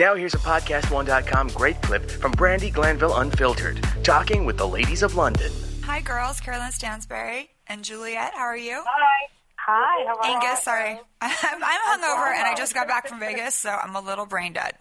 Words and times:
Now 0.00 0.14
here's 0.14 0.32
a 0.32 0.38
podcast1.com 0.38 1.48
great 1.48 1.82
clip 1.82 2.10
from 2.10 2.32
Brandi 2.32 2.72
Glanville 2.72 3.14
Unfiltered, 3.16 3.86
talking 4.02 4.46
with 4.46 4.56
the 4.56 4.66
ladies 4.66 5.02
of 5.02 5.14
London. 5.14 5.52
Hi, 5.82 6.00
girls. 6.00 6.40
Caroline 6.40 6.72
Stanbury 6.72 7.50
and 7.66 7.84
Juliet. 7.84 8.32
How 8.32 8.44
are 8.44 8.56
you? 8.56 8.82
Hi. 8.82 9.28
Hi. 9.56 10.06
How 10.06 10.16
are 10.16 10.36
Angus, 10.36 10.62
sorry. 10.62 10.98
I'm, 11.20 11.62
I'm 11.62 12.00
hungover 12.00 12.34
and 12.34 12.48
I 12.48 12.54
just 12.56 12.72
got 12.72 12.88
back 12.88 13.08
from 13.08 13.20
Vegas, 13.26 13.54
so 13.54 13.68
I'm 13.68 13.94
a 13.94 14.00
little 14.00 14.24
brain 14.24 14.54
dead. 14.54 14.72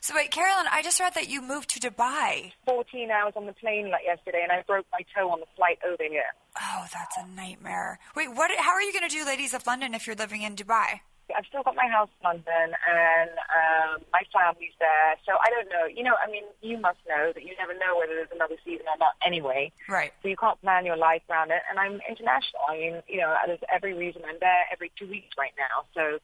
So 0.00 0.16
wait, 0.16 0.32
Caroline, 0.32 0.66
I 0.72 0.82
just 0.82 0.98
read 0.98 1.14
that 1.14 1.28
you 1.28 1.40
moved 1.40 1.70
to 1.80 1.90
Dubai. 1.90 2.50
14 2.66 3.12
hours 3.12 3.34
on 3.36 3.46
the 3.46 3.52
plane 3.52 3.92
like 3.92 4.02
yesterday, 4.04 4.40
and 4.42 4.50
I 4.50 4.64
broke 4.66 4.86
my 4.90 5.04
toe 5.16 5.30
on 5.30 5.38
the 5.38 5.46
flight 5.54 5.78
over 5.86 6.02
here. 6.02 6.24
Oh, 6.60 6.84
that's 6.92 7.16
a 7.16 7.28
nightmare. 7.28 8.00
Wait, 8.16 8.26
what? 8.34 8.50
How 8.58 8.72
are 8.72 8.82
you 8.82 8.92
going 8.92 9.08
to 9.08 9.16
do 9.16 9.24
Ladies 9.24 9.54
of 9.54 9.68
London 9.68 9.94
if 9.94 10.08
you're 10.08 10.16
living 10.16 10.42
in 10.42 10.56
Dubai? 10.56 10.98
I've 11.36 11.46
still 11.46 11.62
got 11.62 11.74
my 11.76 11.86
house 11.86 12.08
in 12.20 12.24
London, 12.24 12.74
and 12.74 13.30
um, 13.30 14.02
my 14.12 14.22
family's 14.32 14.74
there. 14.78 15.16
So 15.24 15.32
I 15.38 15.48
don't 15.50 15.68
know. 15.70 15.86
You 15.86 16.02
know, 16.02 16.14
I 16.18 16.30
mean, 16.30 16.44
you 16.60 16.78
must 16.78 16.98
know 17.08 17.32
that 17.32 17.42
you 17.42 17.54
never 17.58 17.72
know 17.74 17.96
whether 17.98 18.14
there's 18.14 18.34
another 18.34 18.56
season 18.64 18.86
or 18.90 18.98
not 18.98 19.14
anyway. 19.24 19.72
Right. 19.88 20.12
So 20.22 20.28
you 20.28 20.36
can't 20.36 20.60
plan 20.60 20.84
your 20.84 20.96
life 20.96 21.22
around 21.30 21.50
it. 21.50 21.62
And 21.70 21.78
I'm 21.78 22.00
international. 22.08 22.62
I 22.68 22.76
mean, 22.76 23.02
you 23.08 23.18
know, 23.20 23.34
there's 23.46 23.62
every 23.72 23.94
reason 23.94 24.22
I'm 24.28 24.38
there 24.40 24.64
every 24.72 24.90
two 24.98 25.08
weeks 25.08 25.30
right 25.38 25.54
now. 25.56 25.84
So 25.94 26.18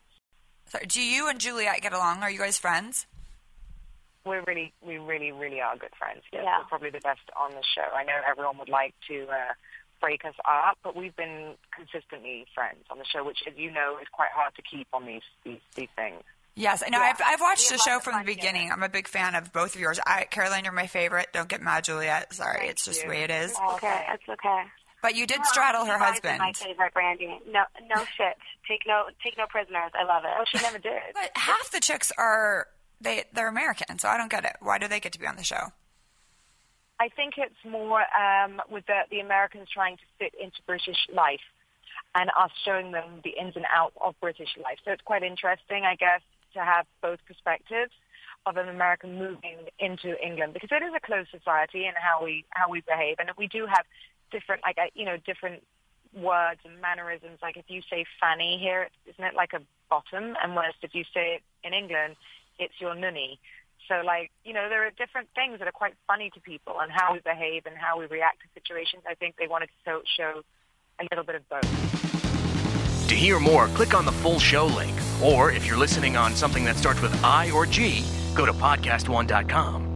So, 0.66 0.78
do 0.87 1.01
you 1.01 1.28
and 1.28 1.38
Juliet 1.40 1.80
get 1.80 1.92
along? 1.92 2.23
Are 2.23 2.30
you 2.30 2.38
guys 2.38 2.59
friends? 2.59 3.06
we're 4.24 4.42
really, 4.46 4.73
we 4.84 4.98
really, 4.98 5.32
really 5.32 5.60
are 5.60 5.76
good 5.76 5.95
friends. 5.98 6.20
Yes, 6.32 6.42
Yeah. 6.45 6.59
We're 6.59 6.65
probably 6.68 6.90
the 6.90 7.01
best 7.01 7.24
on 7.34 7.51
the 7.52 7.62
show. 7.74 7.88
I 7.96 8.04
know 8.04 8.20
everyone 8.28 8.59
would 8.59 8.68
like 8.68 8.95
to 9.09 9.26
uh, 9.30 9.54
break 10.01 10.25
us 10.25 10.34
up, 10.48 10.79
but 10.83 10.97
we've 10.97 11.16
been 11.16 11.55
consistently 11.75 12.47
friends 12.55 12.84
on 12.91 12.98
the 12.98 13.05
show, 13.05 13.25
which, 13.25 13.38
as 13.47 13.55
you 13.57 13.70
know, 13.70 13.98
is 14.01 14.09
quite 14.12 14.30
hard 14.34 14.55
to 14.57 14.62
keep 14.62 14.88
on 14.93 15.07
these 15.07 15.23
these, 15.45 15.61
these 15.74 15.88
things. 15.97 16.23
Yes, 16.55 16.83
I 16.84 16.91
know. 16.91 16.98
Yeah. 16.98 17.15
I've, 17.15 17.21
I've 17.24 17.41
watched 17.41 17.71
the 17.71 17.79
show 17.79 18.01
from 18.01 18.15
the 18.15 18.19
fun 18.19 18.27
together. 18.27 18.41
beginning. 18.41 18.73
I'm 18.73 18.83
a 18.83 18.88
big 18.88 19.07
fan 19.07 19.37
of 19.37 19.52
both 19.52 19.77
of 19.77 19.80
yours. 19.80 20.01
I, 20.05 20.24
Caroline, 20.24 20.65
you're 20.65 20.73
my 20.73 20.88
favorite. 20.88 21.29
Don't 21.32 21.49
get 21.49 21.63
mad, 21.63 21.85
Juliet. 21.85 22.35
Sorry, 22.35 22.59
Thank 22.59 22.71
it's 22.73 22.85
just 22.85 23.02
the 23.02 23.09
way 23.09 23.23
it 23.23 23.30
is. 23.30 23.52
It's 23.52 23.60
okay. 23.74 24.07
It's 24.13 24.29
okay. 24.29 24.65
But 25.01 25.15
you 25.15 25.29
did 25.29 25.45
straddle 25.46 25.85
her 25.85 25.93
You 25.93 25.99
guys 25.99 26.02
are 26.02 26.12
husband. 26.12 26.38
My 26.38 26.52
favorite, 26.52 26.93
Brandi. 26.93 27.29
No, 27.46 27.62
no 27.88 28.05
shit. 28.16 28.37
Take 28.66 28.83
no, 28.87 29.05
take 29.23 29.38
no 29.38 29.46
prisoners. 29.46 29.93
I 29.95 30.05
love 30.05 30.24
it. 30.24 30.30
Oh, 30.37 30.45
she 30.49 30.60
never 30.60 30.79
did. 30.79 31.01
But 31.15 31.30
half 31.37 31.71
the 31.71 31.79
chicks 31.79 32.10
are 32.18 32.66
they 33.01 33.23
they're 33.33 33.49
American, 33.49 34.01
so 34.01 34.09
I 34.09 34.16
don't 34.16 34.30
get 34.30 34.45
it. 34.45 34.57
Why 34.60 34.79
do 34.79 34.88
they 34.88 34.99
get 34.99 35.12
to 35.12 35.21
be 35.21 35.27
on 35.29 35.37
the 35.37 35.45
show? 35.45 35.73
I 37.01 37.09
think 37.09 37.35
it's 37.37 37.54
more 37.65 38.02
um, 38.16 38.60
with 38.71 38.87
the, 38.87 39.02
the 39.10 39.21
Americans 39.21 39.68
trying 39.73 39.96
to 39.96 40.02
fit 40.18 40.35
into 40.41 40.59
British 40.66 40.99
life 41.15 41.45
and 42.15 42.30
us 42.30 42.51
showing 42.65 42.93
them 42.93 43.21
the 43.23 43.30
ins 43.30 43.55
and 43.57 43.65
outs 43.73 43.96
of 44.01 44.15
British 44.21 44.57
life. 44.63 44.79
So 44.85 44.93
it's 44.93 45.02
quite 45.02 45.23
interesting, 45.23 45.85
I 45.85 45.95
guess, 45.95 46.21
to 46.55 46.60
have 46.60 46.87
both 47.02 47.18
perspectives 47.27 47.93
of 48.46 48.57
an 48.57 48.68
American 48.68 49.18
moving 49.18 49.68
into 49.79 50.16
England 50.24 50.55
because 50.55 50.71
it 50.73 50.82
is 50.82 50.93
a 50.96 51.01
closed 51.01 51.29
society 51.30 51.85
and 51.87 51.95
how 51.96 52.24
we 52.24 52.45
how 52.51 52.71
we 52.71 52.80
behave, 52.80 53.16
and 53.18 53.30
we 53.37 53.46
do 53.46 53.66
have 53.66 53.85
different 54.33 54.62
like 54.62 54.79
you 54.95 55.05
know 55.05 55.16
different 55.27 55.62
words 56.15 56.60
and 56.65 56.80
mannerisms. 56.80 57.38
Like 57.43 57.57
if 57.57 57.66
you 57.68 57.83
say 57.90 58.07
fanny 58.21 58.59
here, 58.60 58.88
isn't 59.07 59.24
it 59.24 59.35
like 59.35 59.52
a 59.52 59.60
bottom? 59.90 60.35
And 60.43 60.55
whereas 60.55 60.74
if 60.83 60.95
you 60.95 61.05
say 61.12 61.37
it 61.37 61.43
in 61.62 61.74
England, 61.74 62.16
it's 62.59 62.74
your 62.80 62.95
nunny. 62.95 63.38
So, 63.88 64.03
like, 64.04 64.31
you 64.44 64.53
know, 64.53 64.69
there 64.69 64.86
are 64.86 64.91
different 64.91 65.28
things 65.34 65.58
that 65.58 65.66
are 65.66 65.72
quite 65.72 65.94
funny 66.06 66.31
to 66.31 66.41
people 66.41 66.81
and 66.81 66.92
how 66.92 67.14
we 67.14 67.20
behave 67.20 67.64
and 67.66 67.75
how 67.76 67.98
we 67.98 68.06
react 68.06 68.41
to 68.42 68.47
situations. 68.54 69.03
I 69.08 69.14
think 69.14 69.36
they 69.36 69.47
wanted 69.47 69.70
to 69.86 70.03
show 70.16 70.42
a 71.00 71.04
little 71.10 71.25
bit 71.25 71.36
of 71.36 71.48
both. 71.48 73.09
To 73.09 73.14
hear 73.14 73.41
more, 73.41 73.69
click 73.69 73.94
on 73.94 74.04
the 74.04 74.12
full 74.12 74.38
show 74.38 74.66
link. 74.66 74.94
Or 75.22 75.50
if 75.50 75.66
you're 75.66 75.78
listening 75.78 76.16
on 76.16 76.36
something 76.36 76.64
that 76.64 76.76
starts 76.76 77.00
with 77.00 77.25
I 77.25 77.50
or 77.50 77.64
G, 77.64 78.04
go 78.34 78.44
to 78.44 78.53
podcast1.com. 78.53 79.88